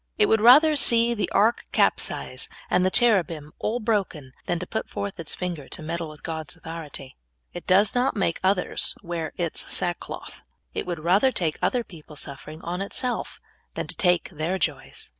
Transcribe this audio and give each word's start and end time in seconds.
It 0.17 0.25
w^ould 0.25 0.39
rather 0.39 0.75
see 0.75 1.13
the 1.13 1.29
ark 1.29 1.67
capsize, 1.71 2.49
and 2.71 2.83
the 2.83 2.89
cherubim 2.89 3.51
all 3.59 3.79
broken, 3.79 4.31
than 4.47 4.57
to 4.57 4.65
put 4.65 4.89
forth 4.89 5.19
its 5.19 5.35
finger 5.35 5.69
to 5.69 5.83
meddle 5.83 6.09
with 6.09 6.23
God's 6.23 6.55
authority. 6.55 7.17
It 7.53 7.67
does 7.67 7.93
not 7.93 8.15
make 8.15 8.39
others 8.43 8.95
wear 9.03 9.31
its 9.37 9.71
sackcloth. 9.71 10.41
It 10.73 10.87
w^ould 10.87 11.03
rather 11.03 11.31
take 11.31 11.59
other 11.61 11.83
people's 11.83 12.21
sufferings 12.21 12.63
on 12.65 12.81
itself 12.81 13.39
than 13.75 13.85
to 13.85 13.95
take 13.95 14.31
their 14.31 14.57
joys. 14.57 15.09